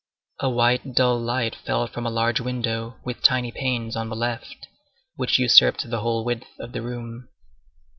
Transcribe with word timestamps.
A 0.39 0.49
white, 0.49 0.95
dull 0.95 1.19
light 1.19 1.55
fell 1.55 1.85
from 1.85 2.07
a 2.07 2.09
large 2.09 2.39
window, 2.39 2.95
with 3.03 3.21
tiny 3.21 3.51
panes, 3.51 3.95
on 3.95 4.09
the 4.09 4.15
left, 4.15 4.67
which 5.15 5.37
usurped 5.37 5.87
the 5.87 5.99
whole 6.01 6.23
width 6.25 6.47
of 6.59 6.71
the 6.71 6.81
room. 6.81 7.29